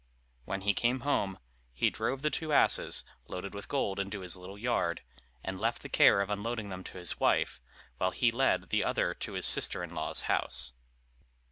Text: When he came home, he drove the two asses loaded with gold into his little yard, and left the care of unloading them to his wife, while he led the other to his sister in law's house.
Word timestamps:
When 0.45 0.61
he 0.61 0.73
came 0.73 1.01
home, 1.01 1.37
he 1.71 1.91
drove 1.91 2.23
the 2.23 2.31
two 2.31 2.51
asses 2.51 3.05
loaded 3.27 3.53
with 3.53 3.67
gold 3.67 3.99
into 3.99 4.21
his 4.21 4.35
little 4.35 4.57
yard, 4.57 5.03
and 5.43 5.59
left 5.61 5.83
the 5.83 5.89
care 5.89 6.21
of 6.21 6.29
unloading 6.31 6.69
them 6.69 6.83
to 6.85 6.97
his 6.97 7.19
wife, 7.19 7.61
while 7.99 8.09
he 8.09 8.31
led 8.31 8.69
the 8.69 8.83
other 8.83 9.13
to 9.13 9.33
his 9.33 9.45
sister 9.45 9.83
in 9.83 9.93
law's 9.93 10.21
house. 10.21 10.73